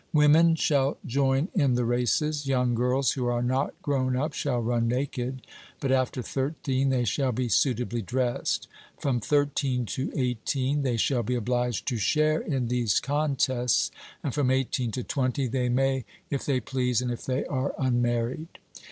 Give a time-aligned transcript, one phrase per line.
[0.13, 4.87] Women shall join in the races: young girls who are not grown up shall run
[4.87, 5.45] naked;
[5.79, 8.67] but after thirteen they shall be suitably dressed;
[8.97, 13.91] from thirteen to eighteen they shall be obliged to share in these contests,
[14.23, 18.57] and from eighteen to twenty they may if they please and if they are unmarried.